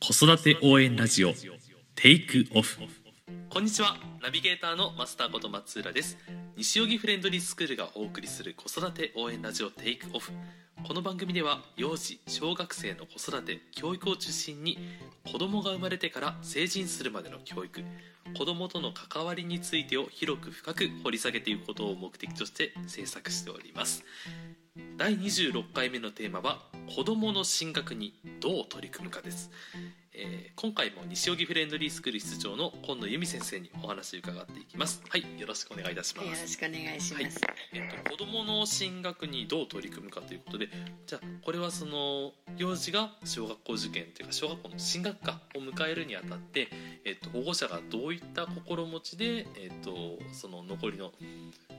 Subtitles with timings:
[0.00, 1.32] 子育て応援ラジオ
[1.96, 2.78] テイクオフ
[3.50, 3.96] こんにちは。
[4.22, 6.16] ナビゲーターのマスターこと松浦です。
[6.56, 10.32] 西荻フレンドリースクールがお送りする子育て応援ラジオテイクオフ
[10.86, 14.78] この番組では幼児小学生の子育て教育を中心に
[15.30, 17.82] 子供が生まれてから成人するまでの教育
[18.36, 24.04] 子供との関わりについてを広く深く掘り下げていくことを目的として制作しております。
[24.96, 26.62] 第26回目のテーマは
[26.94, 29.50] 子どもの進学にどう取り組むかです、
[30.18, 37.40] えー今回も西荻フレンドリースクール室長の今野由美先生にお話を伺っていきますはいよろしくお願いいたしまよろすしくお願いします。
[37.72, 40.68] えっと、子どもの進学にどう取り組むかということで
[41.06, 46.66] じゃあこれはその幼児が小学校受験というか小学校の進学科を迎えるにあたって、
[47.04, 51.12] えっと、保護者がどういった心持ちで、えっと、その残りの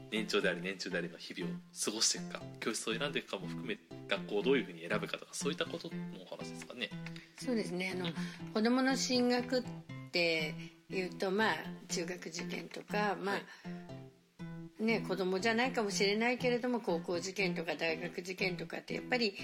[0.09, 6.89] 年長であり年中でありの日々を過ごしていくか教室を選んでいくかも含め学校をどういうふうに選ぶかとかそういったことのお話ですかね。
[7.39, 7.93] そうですね。
[7.95, 8.07] あの
[8.53, 9.63] 子供の進学っ
[10.11, 10.53] て
[10.89, 11.55] いうとまあ
[11.87, 19.35] 中学受験とかまあ、ね子供じゃないかもしれないけれども高校受験とか大学受験とかってやっぱり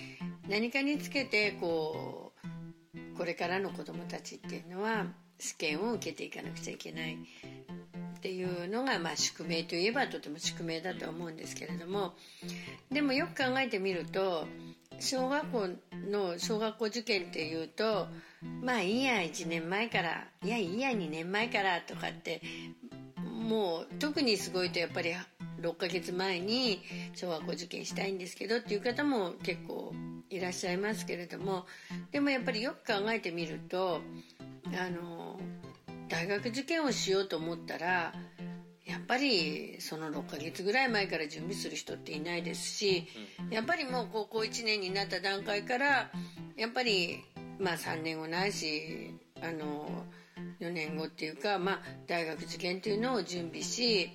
[0.50, 5.06] 何かにつけてこうこれからの子供たちっていうのは
[5.40, 12.14] 試験を受けていかなくちゃいけないっていうのが、まあ、宿命といえばとても宿命だとは思うんですけれども
[12.92, 14.48] でもよく考えてみると
[15.00, 15.68] 小学校
[16.10, 18.08] の小学校受験っていうと
[18.62, 22.42] まあいいや1年前からいやいいや2年前からとかって
[23.24, 25.14] もう特にすごいとやっぱり
[25.62, 26.82] 6ヶ月前に
[27.14, 29.94] 小学校受験したいんですけどっていう方も結構
[30.30, 31.66] いらっしゃいますけれども
[32.12, 34.02] でもやっぱりよく考えてみると
[34.74, 35.40] あの
[36.10, 38.14] 大学受験をしようと思ったら
[38.86, 43.08] やっぱりその6ヶ月ぐらい前から準備する人っていないですし
[43.50, 46.12] やっぱりもう高校1年になった段階から
[46.56, 47.24] やっぱり
[47.60, 50.06] まあ3年後ないしあの
[50.60, 54.10] 4年後っていうか、まあ、大学受験っていうのを準備し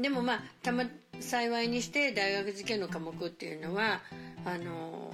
[0.00, 0.84] でもまあたま
[1.20, 4.00] 幸いにして大学受験の科目っていうのは
[4.44, 5.12] あの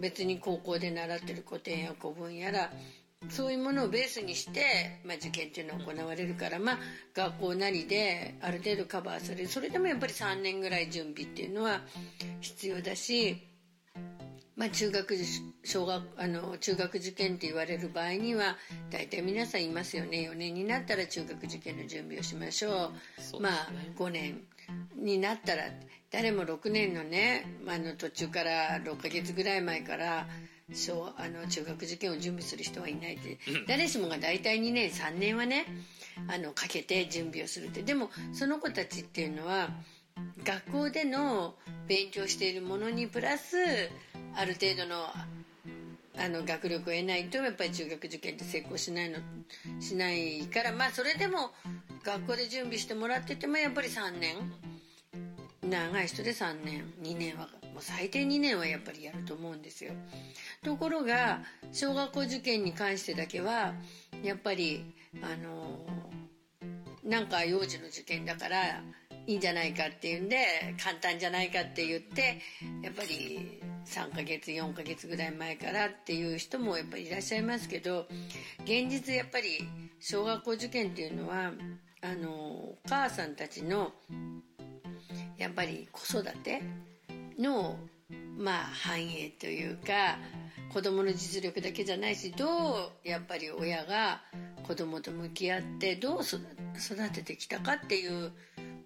[0.00, 2.70] 別に高校で習ってる古典や古文やら
[3.28, 6.78] そういうものをベースにして、まあ、受験っていうのは行われるから、まあ、
[7.14, 9.48] 学校なりである程度カバーされる。
[9.48, 11.80] それでもやっぱり3年ぐらい準備っていうのは
[12.40, 13.48] 必要だし、
[14.56, 15.16] まあ、中学
[15.64, 18.56] 小学あの中学受験って言われる場合には
[18.90, 20.28] 大体皆さんいますよね。
[20.30, 22.72] 4年になったら中学受験の準備をしましょう。
[22.72, 23.38] ね。
[23.40, 24.42] まあ5年
[24.96, 25.64] になったら
[26.10, 30.26] 誰も6年のねあの途中から6ヶ月ぐらい前から
[30.74, 33.38] 小あの中学受験を準備する人はいないって。
[33.66, 35.66] 誰しもが大体2年3年はね
[36.28, 37.82] あのかけて準備をするって。
[37.82, 39.70] でもその子たちっていうのは
[40.44, 41.54] 学校での
[41.86, 43.56] 勉強しているものにプラス
[44.34, 45.06] ある程度の
[46.14, 49.18] あの学力を得ないとやっぱり中学受験って成功しないの
[49.80, 51.52] しないからまあそれでも
[52.04, 54.36] 学校で準備してもらっててもやっぱり3年。
[55.62, 56.92] 長い人で3年。
[57.02, 59.92] 2年はも最低2年はやっぱりやると思うんですよ。
[60.62, 61.40] ところが
[61.72, 63.74] 小学校受験に関してだけは
[64.22, 65.86] やっぱりあの
[67.04, 68.82] なんか幼児の受験だから
[69.26, 72.40] いいんじゃないかっていうんで簡単じゃないかって言って
[72.82, 78.06] やっぱり3ヶ月4ヶ月ぐらい前からっていう人もやっぱりいらっしゃいますけど
[78.64, 79.66] 現実やっぱり
[80.00, 81.52] 小学校受験っていうのは
[82.02, 83.92] あのお母さんたちの
[85.38, 86.62] やっぱり子育て
[87.38, 87.78] の
[88.36, 90.18] まあ繁栄というか
[90.72, 94.22] 子供の実力だけじゃないしどうやっぱり親が
[94.66, 98.32] 子供と向き合ってどう育ててきたかっていう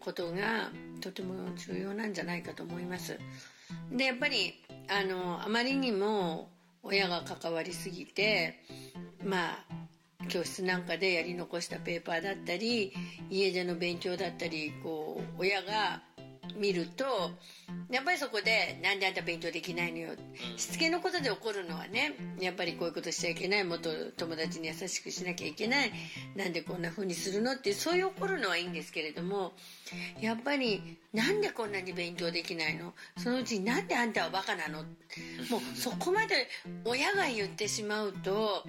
[0.00, 0.70] ことが
[1.00, 3.18] とても重要なんじゃないかと思います。
[3.90, 4.54] でやっぱり
[4.88, 6.50] あのあまりにも
[6.82, 8.60] 親が関わりすぎて
[9.24, 9.64] まあ
[10.28, 12.92] 教室なんかでやり残したペーパーだったり
[13.30, 16.02] 家での勉強だったりこう親が
[16.54, 17.04] 見ると
[17.90, 20.14] やっぱりそこで「なんであんた勉強できないのよ」
[20.56, 23.64] しつけのことで起こるのはねやっぱりこういうことしちゃいけない。
[23.64, 25.92] もっと友達に優しくしなきゃいけない。
[26.34, 29.52] なんでこんな風にするのってそういう起こるのはいいんですけれども
[30.20, 32.94] やっぱりなんでこんなに勉強できないの？
[33.18, 34.82] そのうちになんであんたはバカなの？
[34.82, 34.88] も
[35.58, 36.48] うそこまで
[36.84, 38.64] 親が言ってしまうと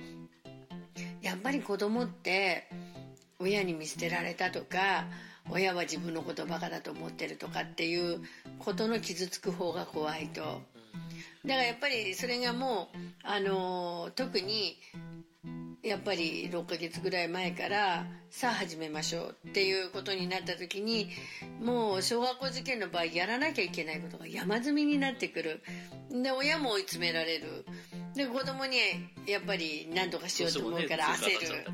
[1.21, 2.69] やっぱり子供って
[3.39, 5.06] 親に見捨てられたとか
[5.51, 8.21] 親は自分のことバカだと思ってるとかっていう
[8.59, 10.61] ことの傷つく方が怖いと。
[11.45, 14.77] だからやっぱりそれがもうあの特に
[15.83, 21.09] やっぱり6ヶ月ぐらい前からさあ始めましょうっていうことになった時に
[21.61, 25.61] もう小学校受験の場合やらなきゃいけないことが山積みになってくる。
[26.11, 27.65] で親も追い詰められる。
[28.15, 28.77] で子供に
[29.27, 31.65] やっぱり何とかしようと思うから焦る、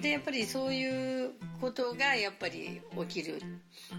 [0.00, 3.40] でやっぱりそういうことがやっぱり起きる。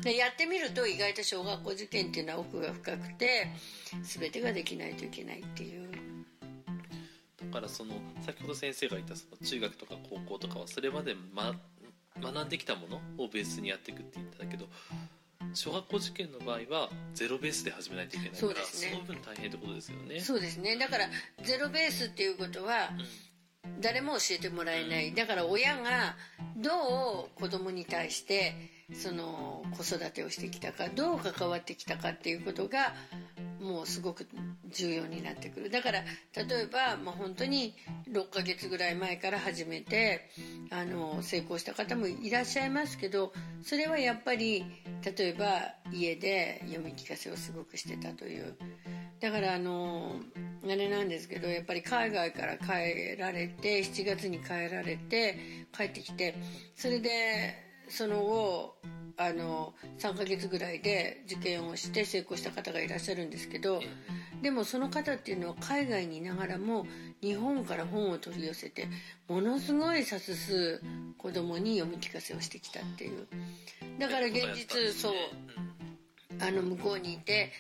[0.04, 3.48] でやってみると意外と小学校受験っていうのは奥が深くて
[4.04, 5.90] 全てができないといけないっていう。
[7.42, 11.56] だからその先ほど先生が言ったその中学とか高校とかはそれまで、ま、
[12.22, 14.68] 学んできたものをベースにやっていくって言ったけど
[15.54, 20.20] 小学校受験の場合はゼロベースで始めないといけないからそ,、ね、その分大変ってことですよね。
[20.20, 20.78] そうですね。
[20.78, 21.10] だから
[21.44, 22.92] ゼロベースっていうことは、
[23.82, 25.14] 誰も教えてもらえない。
[25.14, 26.16] だから親が
[26.58, 28.56] どう子供に対して
[28.94, 32.94] その子育てをしてきたかどう関わってきたかっていうことが
[33.62, 34.28] もうすごく
[34.70, 35.70] 重要になってくる。
[35.70, 36.04] だから
[36.36, 37.76] 例えば、まあ、本当に
[38.12, 40.30] 6ヶ月ぐらい前から始めて
[40.72, 43.34] あの成功した方もいらっしゃいますけど
[43.64, 44.66] それはやっぱり
[45.04, 48.58] 例えば家で読み聞かせをすごくしてたという。
[49.20, 50.16] だからあの
[50.64, 56.36] あれなんですけどやっぱり海外から帰られて7月に帰られて帰ってきて
[56.76, 57.56] それで
[57.88, 58.76] その後
[59.18, 63.82] あの3ヶ月ぐらいで受験をして成功した方がいらっしゃるんですけど
[64.42, 66.86] でもその方っていうのは海外にいながらも
[67.22, 68.88] 日本から本を取り寄せて
[69.28, 70.82] ものすごい冊数
[71.18, 73.28] 子供に読み聞かせをしてきたっていう。
[74.00, 75.14] だから現実そう
[76.40, 77.52] あの向こうにいて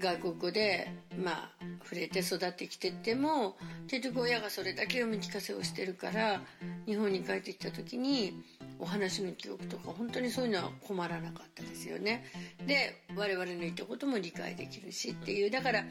[0.00, 0.90] 外国で
[1.22, 1.50] まあ
[1.84, 3.56] 触れて育ってきてても
[3.88, 6.40] 結局親がそれだけ読み聞かせをしてるから
[6.86, 8.32] 日本に帰ってきた時に
[8.78, 12.24] お話の記憶とか本当にそういうのは困らなかったですよね。
[12.66, 15.50] で我々の言ったことも理解できるしっていう。
[15.50, 15.84] だから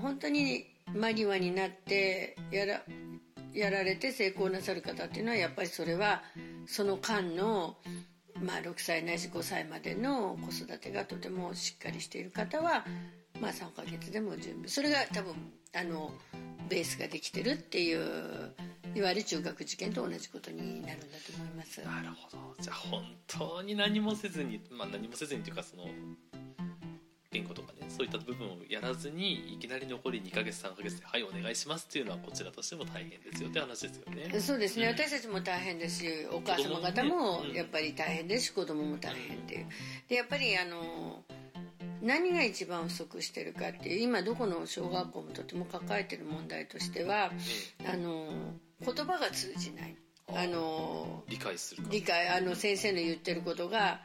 [0.00, 0.64] 本当に
[0.94, 2.82] 間際になってやら
[3.52, 6.22] やられて成功なさる方っていうのはやっぱりそれは
[6.66, 7.76] その間の
[8.42, 12.84] まあ、6歳ないし5歳までの子育てがとてもしっかりしている方は、
[13.40, 15.34] まあ、3ヶ月でも準備それが多分
[15.74, 16.12] あの
[16.68, 18.52] ベースができてるっていう
[18.94, 21.80] いわゆる中学受験と同じことになるんだと思います。
[21.82, 22.38] なるほど。
[22.60, 25.84] じゃあ本当に何もせずに、まあ、何もせずにというかその
[27.30, 34.40] 言語とかねそういった部分をやらずにいきなり残り2ヶ月3ヶ月で「はいお願いします」っていうのはこちらとしても大変ですよって話ですよね。
[34.40, 39.66] そうですね、うん、私たちも大変ですしお母様方もやっぱり大変ですし子供も大変っていう。
[40.08, 41.22] でやっぱりあの
[42.02, 47.30] 何が一番不足してるかっていう今どこの小学校もとても抱えてる問題としては
[47.90, 48.26] あの
[48.84, 49.96] 言葉が通じない。
[50.30, 54.00] あの理解する理解あの先生の言ってることが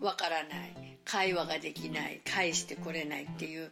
[0.00, 0.96] わからない。
[1.04, 2.20] 会話ができない。
[2.24, 3.70] 返してこれないっていう。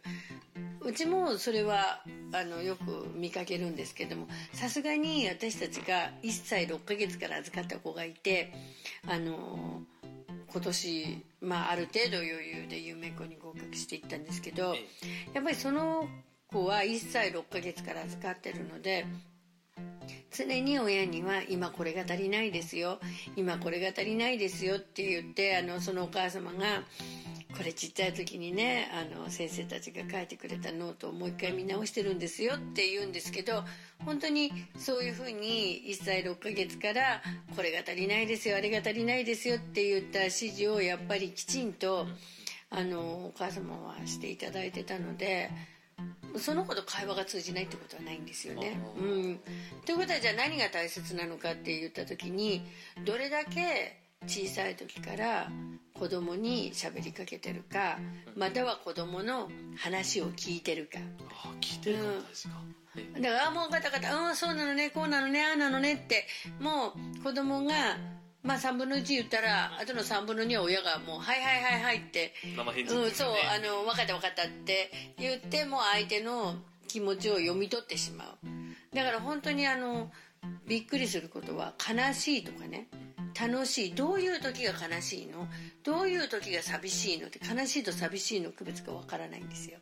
[0.81, 8.53] うちもそれはあのよく見かけるんですけどもさすがに私たちが1歳6ヶ月から預かった子がいて
[9.07, 9.81] あの
[10.55, 14.75] 今年、まあ、ある程度余裕で夢子に合格していったんですけど
[15.33, 16.07] やっぱりその
[16.47, 19.05] 子は1歳6ヶ月から預かってるので
[20.31, 22.99] 常に親には今これが足りないですよ
[23.35, 26.83] 今これが足りないですよって言ってあのそのお母様が
[27.57, 33.63] これちっちゃい時にねあの先生たちが書いてくれたノートをもう一回見直してるんですよって言うんですけど
[34.05, 37.21] 本当にそういうふうに1歳6ヶ月から
[37.55, 42.07] これが足りないですよあれが足りないですよって言った指示をやっぱりきちんと
[42.69, 45.49] あのお母様はしていただいてたので。
[46.37, 48.77] その子と会話が通じないってことはないんですよね。
[48.97, 49.39] うん、
[49.85, 52.61] ということはじゃあ何が大切なのかって言った時に
[53.05, 55.49] どれだけ小さい時から
[55.93, 57.99] 子供に喋りかけてるか
[58.35, 60.99] または子供の話を聞いてるか。
[61.29, 62.55] あ聞いてるかですか、
[62.95, 66.27] うん、だからあもうガタガタ「うんそうなのねこうなのねああなのね」って
[66.59, 67.97] もう子供が
[68.43, 76.55] まあ3分の1言ったらあとの3分の2は親がもう「はいはいはいはい」って生返事、ね、うん、そうあの分かった分かったって言ってもう相手の
[76.87, 78.37] 気持ちを読み取ってしまう。
[78.95, 80.09] だから本当にあの
[80.67, 82.87] びっくりすることは悲しいとかね
[83.39, 85.47] 楽しいどういう時が悲しいの？
[85.83, 89.79] どういう時が寂しいのって悲しいと寂しいの区別がわからないんですよ。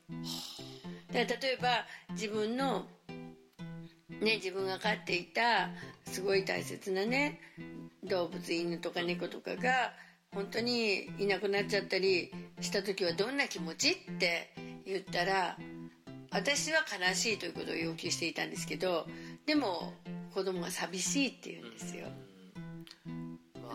[1.13, 2.87] だから例えば自分の
[4.09, 5.69] ね自分が飼っていた
[6.05, 7.39] すごい大切なね
[8.03, 9.93] 動物犬とか猫とかが
[10.33, 14.51] 本当にいなくなっちゃったりした時はどんな気持ちって
[14.85, 15.57] 言ったら
[16.31, 19.05] 私は悲しいということを要求していたんですけど
[19.45, 19.93] でも
[20.33, 22.07] 子供が寂しいって言うんですよ。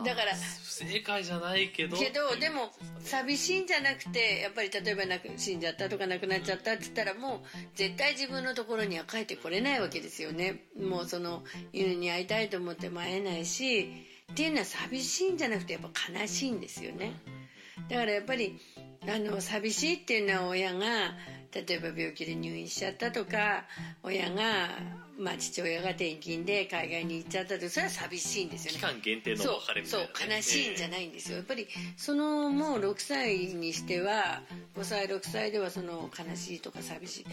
[0.05, 1.97] だから不正解じゃないけど。
[1.97, 2.71] けどでも
[3.01, 5.03] 寂しいんじゃなくてやっぱり例えば
[5.37, 7.41] 死んじゃったとか亡くなっちゃったって言ったらもう
[7.75, 10.65] 絶対自分のところには帰ってこれないわけですよね。
[10.81, 13.91] もうその犬に会いたいと思っても会えないし
[14.33, 17.15] っていうのは寂しいんじゃなくてやっぱ悲しいんですよね。
[17.89, 18.59] だからやっぱり
[19.09, 21.15] あの寂しいっていうのは親が
[21.55, 23.65] 例えば病気で入院しちゃったとか
[24.03, 24.69] 親が、
[25.19, 28.79] まあ、父親が転勤で海外に行っちゃったとかそれは寂しいんですよね。
[28.79, 31.39] 期間限定のそう別れみたそいうなね、悲しいんじゃないんですよ。
[31.39, 34.43] やっぱりそのもう6歳にしては
[34.77, 37.27] 5歳6歳ではその悲しいとか寂しい。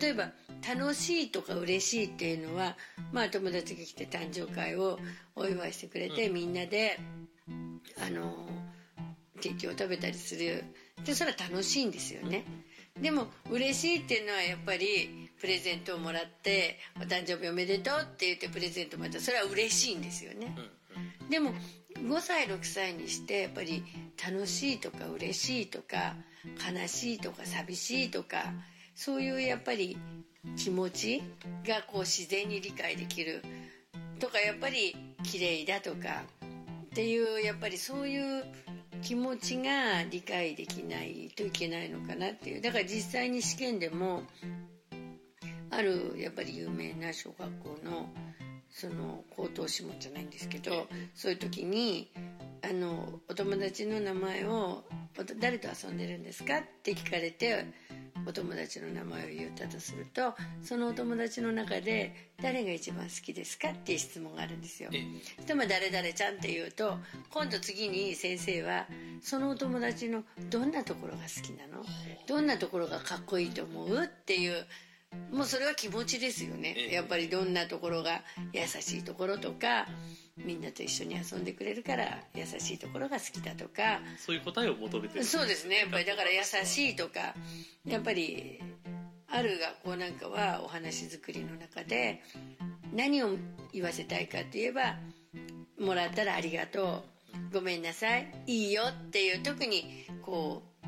[0.00, 0.32] 例えば
[0.68, 2.76] 楽しいとか嬉しいっていうのは
[3.10, 4.98] まあ友達が来て誕生会を
[5.34, 7.00] お祝いしてくれて、みんなで
[8.06, 8.46] あの
[9.40, 10.64] ケーキを食べたりする
[11.04, 12.44] でそれは楽しいんですよね。
[13.00, 20.54] でも嬉しいっていうのはやっぱりプレゼントをもらって「お誕生日おめでとう」って言ってプレゼントもらったそれは嬉しいんですよね、
[21.30, 21.52] でも
[21.94, 23.82] 5歳6歳にしてやっぱり
[24.22, 28.52] 楽しいとか嬉しいとか悲しいとか寂しいとか
[28.94, 29.96] そういうやっぱり
[30.56, 31.22] 気持ち
[31.66, 33.42] がこう自然に理解できる
[34.18, 34.94] とかやっぱり
[35.24, 36.24] 綺麗だとか
[36.86, 38.44] っていうやっぱりそういう
[39.02, 42.60] 気持ちが理解できないといけないのかなっていう。
[42.60, 44.22] だから実際に試験でも
[45.70, 48.08] あるやっぱり有名な小学校の
[48.70, 52.10] その高等諮問じゃないんですけどそういう時に
[52.64, 54.84] あのお友達の名前を
[55.40, 57.66] 「誰と遊んでるんですか?」って聞かれて
[58.24, 64.90] お友達の名前を言ったとするとそのお友達の中で誰が一番好きですかっていう質問があるんですよ。
[64.92, 65.04] え
[65.44, 66.98] でも誰々ちゃんって言うと
[67.30, 68.86] 今度次に先生は
[69.20, 71.84] そのお友達のどんなところが好きなの？
[72.28, 74.04] どんなところがかっこいいと思う？
[74.04, 74.64] っていう
[75.30, 76.74] もうそれは気持ちですよね。
[76.76, 76.94] ええ。
[76.94, 79.86] やっぱりどんなところが優しいところとか
[80.36, 84.00] みんなと一緒に遊んでくれるから優しいところが好きだとか。
[84.18, 85.24] そういう答えを求めてる。
[85.24, 85.78] そうですね。
[85.78, 87.34] やっぱりだから優しいとか
[87.86, 88.60] やっぱり
[89.28, 92.22] ある学校なんかはお話作りの中で
[92.92, 93.36] 何を
[93.72, 94.96] 言わせたいかって言えば
[95.78, 97.12] もらったらありがとう。
[97.52, 98.30] ごめんなさい。
[98.46, 100.86] いいよっていう特にこう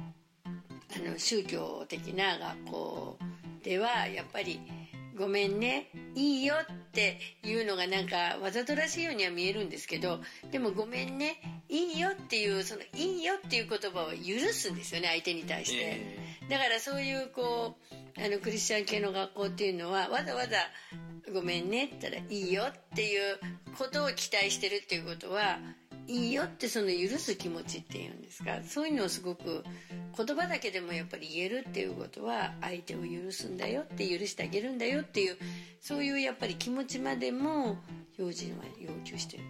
[0.94, 3.18] あの宗教的な学校
[3.64, 4.61] ではやっぱり
[5.16, 10.21] 「ごめんねいいよ」っていうのがなんかわざとらしいようには見えるんですけど
[10.52, 15.78] でも「ごめんねいいよ」っていうその「いいよ」っていう言葉を許すんですよね相手に対して。
[15.80, 20.59] えだからそういうこうあのクリスチャン系の学校っていうのはわざわざ
[21.33, 23.40] 「ごめんね」って言ったら「いいよ」っていう
[23.78, 25.59] ことを期待してるっていうことは
[26.06, 29.64] いいよってその許す気持ちっていうんですかそういうのをすごく
[30.16, 35.37] 言葉だけでもやっぱり言えるっていうことは相手を許すんだよって許してあげるんだよっていう
[35.80, 37.78] そういうやっぱり気持ちまでも
[38.16, 39.44] 幼児は要求してる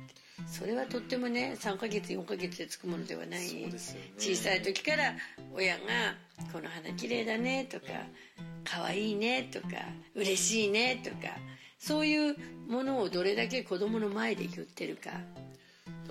[0.46, 3.40] それはとってもね3ヶ月4ヶ月でつくものではない。
[3.40, 3.70] ね。
[4.18, 5.14] 小さい時から
[5.54, 5.82] 親が
[6.52, 7.87] 「この花綺麗だね」とか
[8.64, 9.68] 「可愛いね」とか
[10.14, 11.37] 「嬉しいね」とか
[11.78, 12.37] そういう
[12.68, 15.20] ものをどれだけ子供の前で言ってるか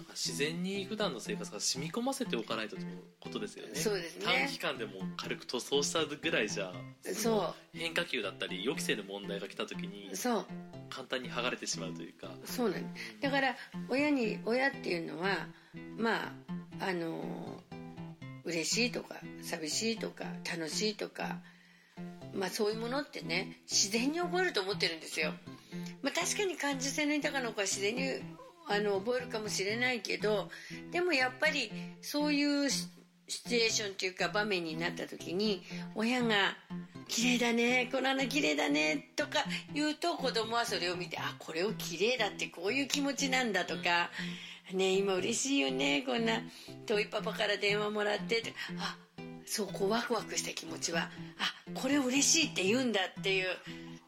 [0.04, 3.76] だから自然に普段の生活が染み込ませておかないとということですよね。
[3.76, 4.26] そうですね。
[4.26, 6.72] 短期間でも軽く塗装したぐらいじゃ
[7.14, 7.36] そう。
[7.36, 10.46] の変化球だったり予期せぬ問題が来た時にそう。
[10.90, 12.30] 簡単に剥がれてしまうというか。
[12.46, 13.22] そうなんです。
[13.22, 13.56] だから
[13.90, 15.48] 親に親っていうのは
[15.98, 16.34] ま
[16.80, 17.62] ああの
[18.44, 21.38] 嬉しいとか寂しいとか楽しいとか
[22.34, 25.32] まあそういうものってね自然に覚えると思ってるんですよ、
[26.02, 28.02] まあ、確かに感受性の豊かな子は自然に
[28.68, 30.50] あの覚えるかもしれないけど
[30.92, 32.90] でもやっぱりそういうシ
[33.28, 35.64] チュエーションっていうか場面になった時に
[35.96, 36.56] 親が
[37.08, 39.44] 「綺麗だねこの花綺麗だね」とか
[39.74, 44.12] 言うと子供はそれを見て「あこれを綺麗だってこういう気持ちなんだ」とか
[44.74, 46.42] 「ね今嬉しいよねこんな
[46.86, 48.98] 遠いパパから電話もらって」って「あ
[49.46, 53.48] そうこうワクワクした気持ちはあこれ嬉しいって言うんだっていう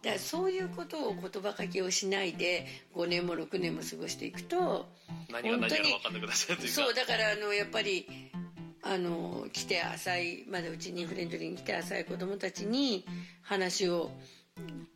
[0.06, 4.86] だからそういうことを言葉かけをしないで5年も6年も過ごしていくと
[5.32, 6.76] 何が何やら分かんなくなっちゃうというか。
[6.76, 8.06] そうだからあのやっぱり
[8.84, 13.04] あの来て浅いまだうちにフレンドリーに来て浅い子供たちに
[13.42, 14.12] 話を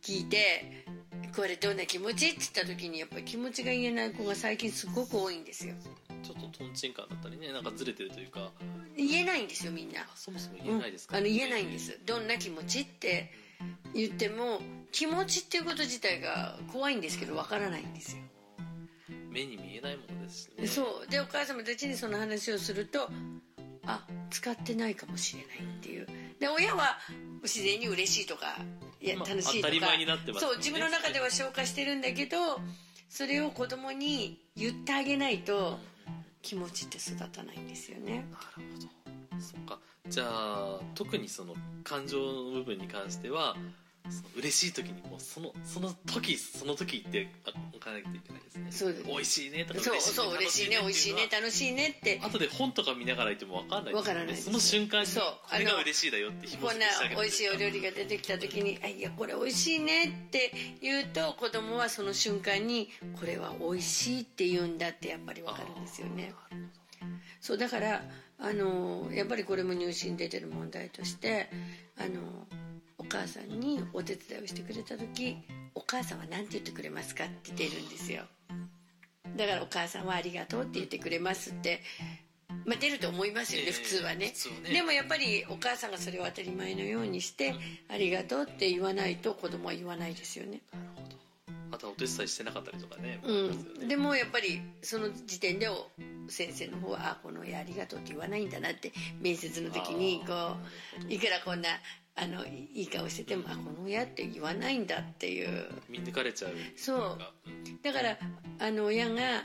[0.00, 0.84] 聞いて
[1.34, 5.74] 「これどんな気持ち?」って言った時にやっぱり気持ちが言えない子が最近すごく多いんですよ。
[6.22, 8.52] ちょっとトンチンカンだったりねなんかずれてるというか。
[8.96, 10.06] 言えないんですよみんな。
[10.14, 11.24] そもそも言えないですか、うん。
[11.24, 11.98] あの言えないんです。
[12.06, 13.32] どんな気持ちって
[13.92, 14.60] 言っても
[14.92, 18.22] 気持ちっていうこと自体が怖いんですけどわからないんですよ。
[19.30, 20.66] 目に見えないものですしね。
[20.66, 21.10] そう。
[21.10, 23.08] でお母様たちにその話をすると
[23.86, 26.06] あ使ってないかもしれないっていう。
[26.38, 26.98] で親は
[27.42, 28.56] 自然に嬉しいとか
[29.00, 30.54] いやまあ楽しいとか、当たり前になってますもんね。
[30.54, 32.38] そう自分の中では消化してるんだけど
[33.08, 35.78] それを子供に言ってあげないと
[36.42, 38.24] 気持ちって育たないんですよね。
[38.30, 39.40] なるほど。
[39.40, 39.78] そっか。
[40.08, 41.54] じゃあ特にその
[41.84, 43.56] 感情の部分に関しては
[44.10, 48.66] その嬉しい時にもうそのその時その時ってあ置かないといけないですね。
[48.70, 49.04] そうです。
[49.04, 52.20] 美味しいねとかそうそう嬉しいね美味しいね楽しいねって。
[52.22, 54.44] 後で本とか見ながら言っても分かんないわからないです。
[54.44, 56.86] その瞬間にそうこれが嬉しいだよって紐こんな
[57.16, 66.34] 美味しいお料理が出てきた時に「あいやこれ美味しいね」って言うと子供はその瞬間に「これは美味しい」って言うんだってやっぱり分かるんですよね。
[67.40, 68.02] そうだから
[68.38, 71.48] あのやっぱりこれも入試に出てる問題として
[71.96, 72.69] あのお
[73.10, 75.36] 母さんにお手伝いをしてくれた時
[75.74, 78.24] 「お母さんは何て言ってくれますか?」って出るんですよ
[79.36, 81.82] だからお母さんは「ありがとう」って言ってくれますって
[82.66, 84.32] まあ、出ると思いますよね、ええ普通はね。
[84.64, 84.70] ね。
[84.72, 87.54] でもやっぱりお母さんがそれを当たり前のようにして
[87.88, 90.60] 「ありがとう」って言わないと子供は言わないですよね。
[90.72, 91.20] なるほど
[91.72, 95.88] あとはお手伝いしてなかったりとかね、うありますよねん、でもやっぱりその時点でお
[96.28, 100.56] 先生の方は「あこの絵ありがとう」って言わないんだなって面接の時にこ
[101.08, 101.68] ういくらこんな
[102.20, 105.70] あのいい顔してても「あこの親って言わないんだ」っていう。
[105.88, 107.18] 見抜かれちゃうそう。
[107.82, 108.18] だから
[108.58, 109.42] あの親が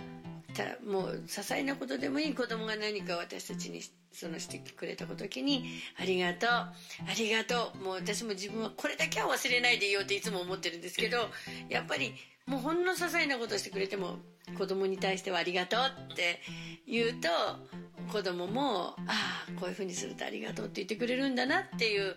[0.56, 5.66] たもう些細なことでもいい子供が何か私たちにそのしてくれた時に
[6.00, 6.74] 「ありがとうあ
[7.18, 11.30] りがとう」もう私も自分はこれだけは忘れないでいようっていつも思ってるんですけど
[11.70, 12.14] やっぱり
[12.46, 14.20] もうほんの些細なことしてくれても
[14.58, 15.82] 子供に対しては「ありがとう」
[16.14, 16.42] って
[16.88, 17.30] 言うと
[18.12, 22.16] 子供も「ああこういうふうにするとありがとう」って言ってくれるんだなっていう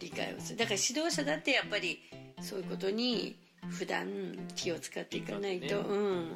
[0.00, 0.58] 理解をする。
[0.58, 2.00] だから指導者だってやっぱり
[2.40, 3.36] そういうことに
[3.70, 4.08] 普段
[4.56, 5.88] 気を使っていかないと、ね。
[5.88, 6.28] うん。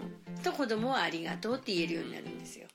[0.43, 2.67] と子供は「ありがとう」って言えるようになるんですよ。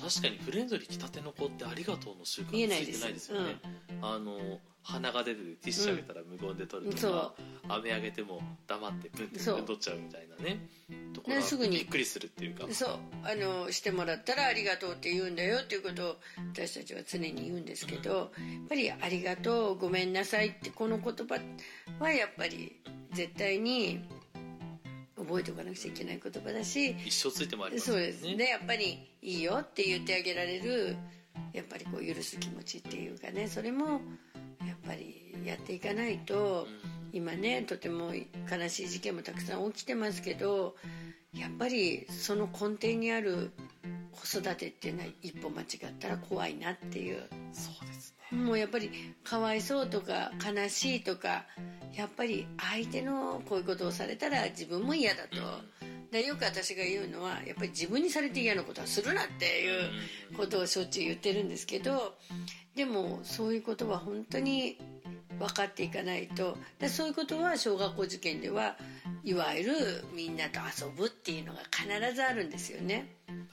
[0.00, 3.60] 確かにフレンドリー来たての子ってありがとうの習慣ついてないですよね、
[4.00, 7.34] あの鼻が出ててティッシュあげたら無言で取るとか、
[7.68, 10.66] 飴あげても黙ってブンって取っちゃうみたいなね。
[11.12, 12.66] ところはすぐにびっくりするっていうか。
[12.72, 12.98] そう。
[13.22, 16.16] あのしてもらったら「ありがとう」って言うんだよっていうことを
[16.54, 18.28] 私たちは常に言うんですけどやっ
[18.68, 21.38] ぱり「ありがとう」「ごめんなさい」ってこの言葉
[21.98, 22.80] はやっぱり
[23.12, 24.00] 絶対に
[25.16, 30.96] 覚えておかなくちゃいけない言葉だし一生ついてもありますそうですでやっぱり「いいよ」って言ってあげられる
[31.52, 34.00] やっぱりこう許す気持ちっていうかねそれもやっ
[34.86, 36.66] ぱりやっていかないと
[37.12, 40.76] 今ねとても悲しい事件もたくさん起きてますけど
[41.32, 43.52] やっぱりその根底にある
[44.12, 45.66] 子育てっていうのは一歩間違っ
[45.98, 47.22] たら怖いなっていう。
[47.52, 48.38] そうですね。
[48.38, 48.90] もうやっぱり
[49.24, 51.46] かわいそうとか悲しいとか
[51.94, 55.36] やっぱり相手のこういうことをされたら自分も嫌だと。
[56.10, 62.16] でよく私が言うのはやっぱり自分にされて嫌なことはするなっていうことをしょっちゅう言ってるんですけど
[62.80, 64.78] でもそういうことは本当に
[65.38, 66.56] 分かっていかないと。
[66.78, 68.74] でそういうことは小学校受験では
[69.22, 69.74] いわゆる
[70.14, 73.06] みんなと遊ぶっていうのが必ずあるんですよね。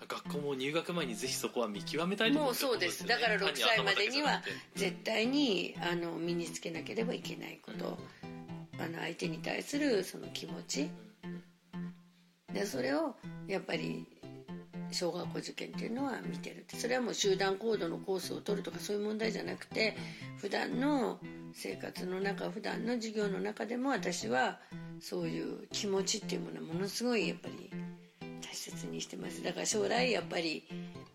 [0.07, 3.05] 学校も入学前にぜひそこは見極めたいともうそうです。
[3.05, 4.41] だから6歳までには
[4.75, 7.97] 絶対にあの身につけなければいけないこと。
[8.79, 10.89] あの相手に対するその気持ち。
[12.53, 13.13] でそれを
[13.45, 14.07] やっぱり
[14.91, 16.65] 小学校受験っていうのは見てる。
[16.67, 19.95] それはもう集団行動のコースを取るとかそういう問題じゃなくて
[20.37, 21.19] 普段の
[21.53, 24.59] 生活の中普段の授業の中でも私は
[24.99, 27.71] そういう気持ちっていうものはものすごいやっぱり
[28.41, 29.43] 大切にしてます。
[29.43, 30.63] だから将来やっぱり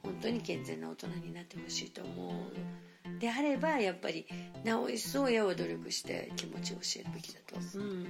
[0.02, 3.20] 本当に健全な大人になってほしいと思う。
[3.20, 4.26] であればやっぱり
[4.64, 8.06] なお一層親は努力して気持ちを教えるべきだと、うん、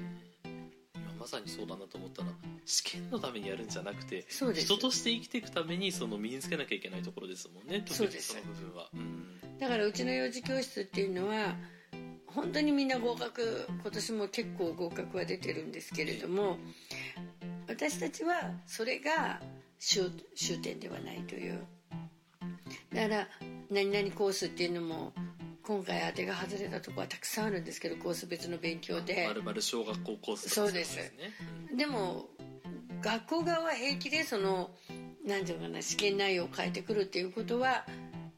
[1.23, 2.35] まさにそうだなと思ったのは
[2.67, 11.55] 試験のためにやるんじゃなくて人として生きていくためにその身につけなきゃいけないところですもんね特にそ部分は、うん、だからうちの幼児教室っていうのは
[12.27, 16.57] 本当にみんな合格今年も結構合格は出てるんですけれども
[17.69, 18.35] 私たちは
[18.67, 19.41] それが
[19.79, 21.65] 終終点ではないという。
[22.93, 23.29] だから
[23.71, 25.13] 何々コースっていうのも
[25.63, 29.27] 今回当てが外れたところはたくさんあるんですけどコース別の勉強で。
[29.29, 30.55] まるまる小学校コースとか。
[30.55, 30.97] そうです。
[30.97, 31.13] ね、
[31.77, 32.27] でも
[33.01, 34.71] 学校側は平気でその
[35.25, 37.85] 何ていうのかな試験内容を変えてくるっていうことは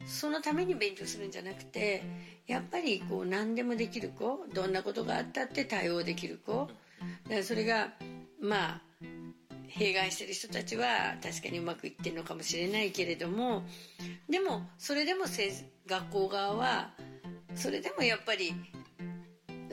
[0.05, 2.03] そのために勉強するんじゃなくて
[2.47, 6.67] やっぱりこう何でもできる子どんなことがあったって対応できる子。
[7.23, 7.89] だからそれが
[8.39, 8.81] まあ
[9.67, 13.63] 弊害してる人たちは確かにうまくいってるのかもしれないけれども
[14.29, 15.51] でもそれでもせ
[15.85, 16.91] 学校側は
[17.55, 18.53] それでもやっぱり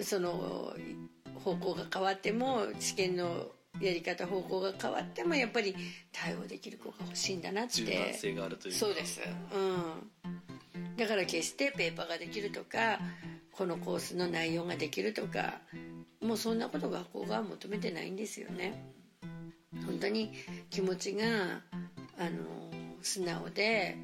[0.00, 0.74] その
[1.44, 3.48] 方向が変わっても試験の
[3.80, 5.74] やり方方向が変わってもやっぱり
[6.12, 7.84] 対応できる子が欲しいんだなって。
[7.84, 8.78] 柔軟性があるというか。
[8.78, 9.20] そうです。
[9.52, 10.96] うん。
[10.96, 13.00] だから決してペーパーができるとか
[13.50, 15.60] このコースの内容ができるとか
[16.20, 18.84] もうそんなこと学校が求めてないんですよね。
[19.86, 20.32] 本当に
[20.70, 21.24] 気持ちが
[22.18, 23.96] あの素直で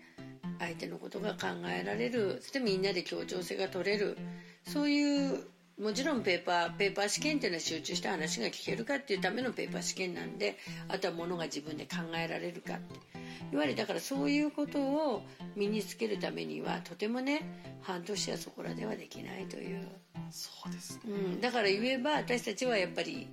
[0.58, 2.38] 相手のことが考えられる。
[2.40, 4.16] そしてみんなで協調性が取れる。
[4.64, 5.44] そういう
[5.80, 10.56] もちろんペーパーペーパー試験っていうのは集中した話が聞けるかっていうためのペーパー試験なんで
[10.88, 13.18] あとはものが自分で考えられるかって。
[13.52, 15.22] いわゆるだからそういうことを
[15.56, 19.88] 身につけるためにはとてもね半年はそこらではできないという、
[20.30, 21.02] そうですね。
[21.06, 23.28] うん、だから言えば私たちはやっぱり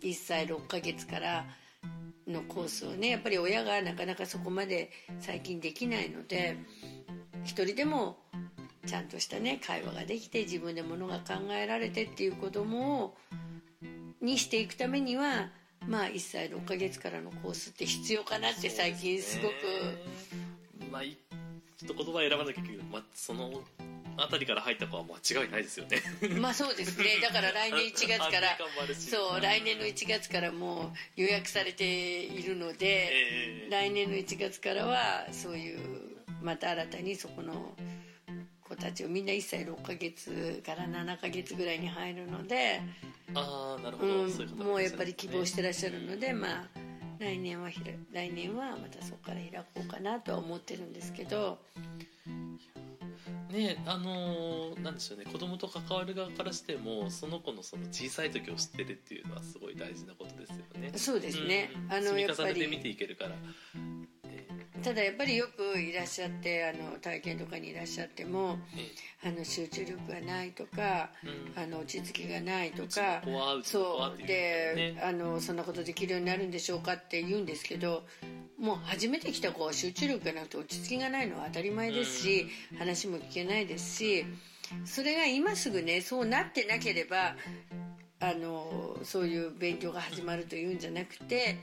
[0.00, 1.44] 1歳6ヶ月から
[2.28, 6.56] のコースをねやっぱり親がなかなかそこまで最近できないので
[7.44, 8.18] 一人でも
[8.86, 13.16] ちゃんとしたね会話ができて自分でものが考えられてっていう子供を
[14.20, 15.50] にしていくためには
[15.86, 19.54] まあ1歳6ヶ月からのコースって必要かなって最近すごく。
[20.90, 21.16] まあい
[21.76, 23.62] ちょっと言葉選ばなきゃいけないけど、まあ、その
[24.18, 26.02] あたりから入った子は間違いないですよね。
[26.40, 27.18] まあそうですね。
[27.22, 28.58] だから来年1月から
[28.94, 33.70] そう来年の1月からもう予約されているので、ええ。
[33.70, 35.78] 来年の1月からはそういう
[36.42, 37.72] また新たにそこの
[38.68, 42.82] 子たちをみんな1歳6ヶ月から7ヶ月ぐらいに入るので、
[43.34, 46.66] ああなるほど、うんそういうこともうやっぱり希望ししてらっしゃるのでまあ
[47.18, 51.58] 来年はひら来年はまたそこから開こうかなとは思ってるんですけど
[53.52, 60.92] ねあのーなんでしょうね子供と関わる側からしてもその子のその小さい時を知ってるっていうのはすごい大事なことですよね。
[60.96, 61.70] そうですね。
[61.88, 61.92] うん。
[61.92, 63.30] あのやっぱり見ていけるから、
[64.24, 64.46] え
[64.82, 68.58] ただやっぱりよくいらっしゃってあの体験とかにいらっしゃっても
[69.22, 71.62] えあの集中力がないとか、うん。
[71.62, 74.26] あの落ち着きがないとかうちの子はそう。
[74.26, 78.04] で、ねあのそんなことできるようになるんでしょうかって言うんですけど
[78.60, 82.46] もう初めて来た子は集中力がなくて落ち着きがないのは当たり前ですし、
[82.78, 84.24] 話も聞けないですし
[84.84, 87.36] それが今すぐねそうなってなければ
[88.20, 91.60] あのそういう勉強が始まるというんじゃなくて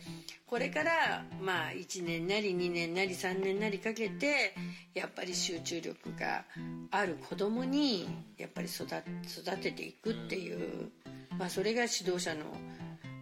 [0.47, 4.55] これからまあ1年なり2年なり3年なりかけて
[4.93, 6.45] やっぱり集中力が
[6.91, 10.91] ある子供にやっぱり育育てていくっていう、
[11.37, 12.45] まあ、それが指導者の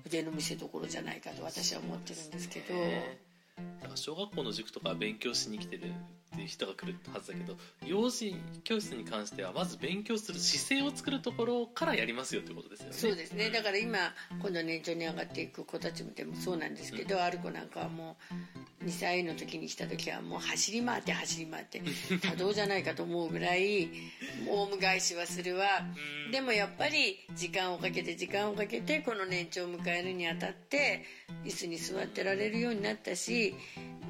[0.06, 2.76] 腕の見せ所じゃないかと私は思ってるんですけど。
[3.94, 5.94] 小学校の塾とか勉強しに来てる
[6.34, 12.94] っていう人が来るはずだけど幼児教室に関してはまず勉強する姿勢を作るところからやりますよってことですよね。
[12.94, 13.52] そうですね。
[13.52, 13.98] だから今
[14.42, 18.18] 今度年長に上がっていく子たちでもそうなんですけど、ある子なんかはも
[18.82, 21.82] う2歳の時に来た時はもう走り回って走り回って
[22.22, 23.90] 多動じゃないかと思うぐらい
[24.50, 25.68] オウム返しはするわ。
[26.32, 31.06] でもやっぱり時間をかけて時間をかけてこの年長を迎えるにあたって
[31.46, 33.54] 椅子に座ってられるようになったし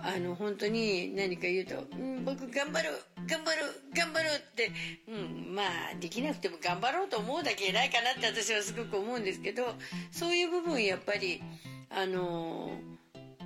[0.05, 2.89] あの本当に何か言うと「うん、僕頑張る
[3.25, 3.61] 頑張る
[3.95, 4.69] 頑張る」って、
[5.07, 9.75] うん、まあできなくても頑張ろうと思うだけ偉いかなって私はすごく思うんですけど
[10.11, 11.41] そういう部分やっぱり
[11.89, 12.71] あの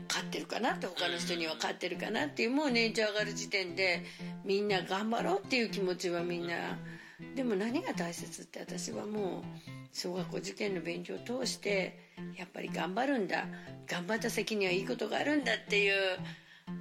[0.10, 4.04] 勝ってるかなって他の人には勝ってるかなっていうもう年長上がる時点で
[4.44, 6.80] みんな頑張ろうっていう気持ちはみんな
[7.36, 12.00] でも何が大切って私はもう小学校受験の勉強を通して
[12.38, 13.46] やっぱり頑張るんだ
[13.88, 15.94] 頑張った先にはいいことがあるんだっていう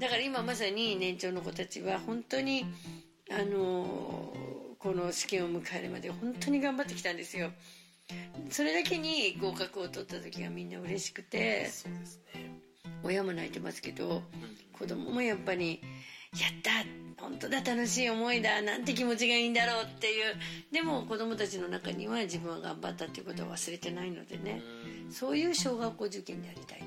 [0.01, 2.67] だから今まさに年長の子たちは本当に
[3.31, 4.33] あの
[4.79, 7.51] この試験を迎えるまで本当に頑張ってきたんですよ。
[8.51, 12.61] それだけに合格を取った時がみんな嬉しくてそうですね
[13.03, 14.23] 親も泣いてますけど
[14.73, 15.81] 子供もやっぱり
[16.39, 16.71] 「やった
[17.21, 20.37] 本当だ楽しい思いだなんて気持ちがいいんだろう」っていう
[20.71, 24.63] でも子供たちの中には自分は頑張ったっていうことは忘れてないのでね。
[25.07, 25.13] うん。
[25.13, 26.86] そういう小学校受験でありたい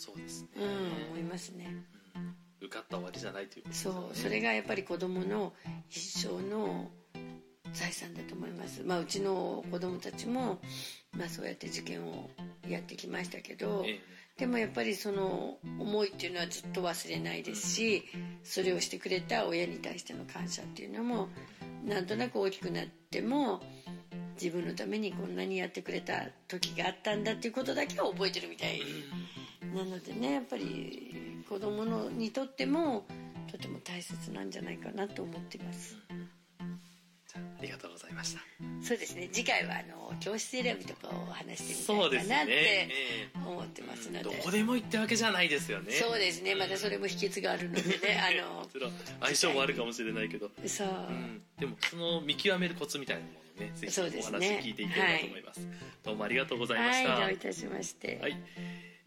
[0.00, 1.76] そうですね、うん、思いますね。
[2.58, 5.52] 受かった終わりじゃないということですそうそれがやっぱり子供の
[5.90, 6.90] 一生の
[7.74, 8.82] 財産だと思います。
[8.82, 10.58] まあうちの子供たちも、
[11.12, 12.30] まあ、そうやって受験を
[12.66, 14.00] やってきましたけど、え
[14.40, 18.04] でもやっぱりその思いっていうのはずっと忘れないですし
[18.42, 21.28] それをしてくれた親に対しての感謝っていうのも
[21.84, 23.60] なんとなく大きくなっても
[24.40, 28.80] 自分のためにこんなにやってくれた時があったんだっていうことだけは覚えてるみたい
[29.74, 33.04] なのでねやっぱり子供のにとっても
[33.50, 35.96] とても大切なんじゃないかなと思っています。
[37.32, 38.40] じゃあありがとうございました。
[38.82, 39.28] そうですね。
[39.32, 42.88] 次回はあの教室選びとかを話してみたいかなってえ
[43.34, 45.92] え思ってますので、どこでも行ってわけじゃないですよね。
[45.92, 46.54] そうですね。
[46.54, 48.20] またそれも秘訣があるのでね。
[48.22, 48.68] あの
[49.20, 55.60] 相性もあるかもしれないけど、そう、うん、でもその見極めるコツみたいなものをねぜひお話聞いていければと思います。
[56.04, 56.94] どうもありがとうございまはい。
[56.94, 58.36] したどういたしまして、はい、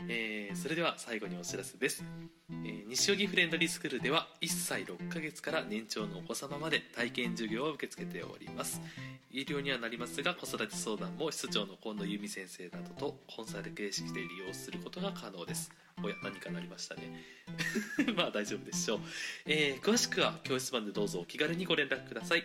[0.08, 2.04] えーそれでは最後にお知らせです、
[2.50, 8.80] えー西荻フレンドリースクールでは1歳6ヶ月から年長のお子様まで体験授業を受け付けております。
[9.32, 15.72] 有料にはなりますが子育て相談も室長の近藤由美先生などとコンサル形式で利用することが可能です。
[16.04, 17.02] おや何かなりましたね。
[18.16, 19.00] まあ大丈夫でしょう、
[19.46, 22.44] えー詳しくは教室版でどうぞお気軽にご連絡ください。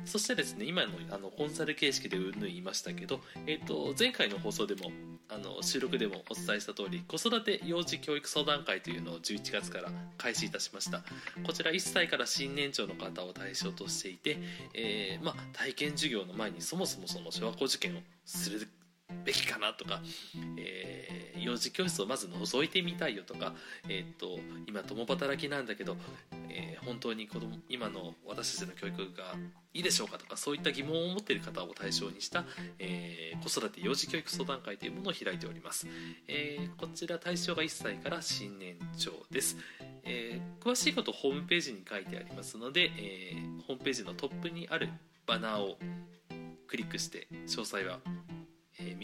[0.05, 4.91] そしてですね今のあのコンサル形式でうんぬん言いましたけど、えー、と前回の放送でも
[5.29, 11.03] あの収録でもお伝えした通り子育て幼児教育相談会というのを11月から開始いたしました。
[11.43, 14.37] こちら1歳から新年長の方を対象としていて、
[14.73, 18.67] えーまあ、体験授業の前にそもそもその小学校受験をする
[19.23, 20.01] べきかなとか、
[20.57, 21.15] えー
[21.45, 23.53] 幼児教室をまず覗いてみたいよとか、
[23.87, 25.95] えー、と今共働きなんだけど、
[26.49, 29.33] えー本当に子供今の私たちの教育が
[29.73, 32.45] いいでしょうかとかそういった疑問を持っている方を対象にした、
[32.79, 35.87] えー子育て幼児教育相談会というものを開いております、
[36.27, 39.57] えーこちら対象が1歳から新年長です、
[40.03, 44.89] えー詳しいことホームページに書いてありますので、えーホームページのトップにある
[45.25, 45.77] バナーを
[46.67, 47.99] クリックして詳細は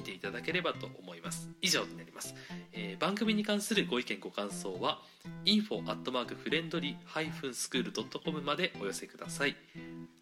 [0.02, 1.48] 見ていただければと思います。
[1.62, 2.34] 以上になります、
[2.74, 5.02] えー番組に関するご意見ご感想は
[5.46, 9.56] info.friendly-school.com までお寄せください。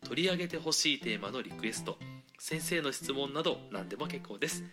[0.04, 1.98] 取り上げてほしいテーマのリクエスト
[2.38, 4.64] 先生の質問など何でも結構です。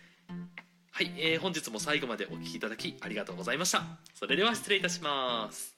[0.91, 3.83] はい、えー本日も最後までお聞きいただきありがとうございました。
[4.13, 5.77] それでは失礼いたします。